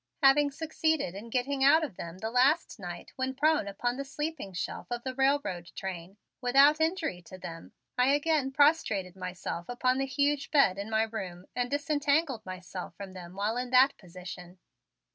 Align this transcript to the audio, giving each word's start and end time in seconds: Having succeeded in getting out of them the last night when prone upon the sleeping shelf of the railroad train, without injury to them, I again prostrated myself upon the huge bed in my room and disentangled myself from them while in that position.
Having 0.23 0.49
succeeded 0.49 1.13
in 1.13 1.29
getting 1.29 1.63
out 1.63 1.83
of 1.83 1.95
them 1.95 2.17
the 2.17 2.31
last 2.31 2.79
night 2.79 3.11
when 3.17 3.35
prone 3.35 3.67
upon 3.67 3.97
the 3.97 4.03
sleeping 4.03 4.51
shelf 4.51 4.87
of 4.89 5.03
the 5.03 5.13
railroad 5.13 5.69
train, 5.75 6.17
without 6.41 6.81
injury 6.81 7.21
to 7.21 7.37
them, 7.37 7.73
I 7.99 8.07
again 8.15 8.51
prostrated 8.51 9.15
myself 9.15 9.69
upon 9.69 9.99
the 9.99 10.07
huge 10.07 10.49
bed 10.49 10.79
in 10.79 10.89
my 10.89 11.03
room 11.03 11.45
and 11.55 11.69
disentangled 11.69 12.43
myself 12.47 12.95
from 12.95 13.13
them 13.13 13.35
while 13.35 13.57
in 13.57 13.69
that 13.69 13.95
position. 13.99 14.57